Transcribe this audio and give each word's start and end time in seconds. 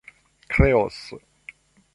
kreos 0.51 0.99